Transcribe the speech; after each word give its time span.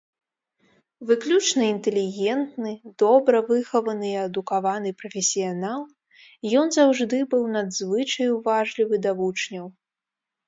Выключна 1.07 1.63
інтэлігентны, 1.73 2.71
добра 3.03 3.41
выхаваны 3.49 4.07
і 4.13 4.15
адукаваны 4.21 4.93
прафесіянал, 5.01 5.83
ён 6.61 6.73
заўжды 6.77 7.19
быў 7.35 7.43
надзвычай 7.59 8.27
уважлівы 8.37 8.95
да 9.07 9.11
вучняў. 9.21 9.65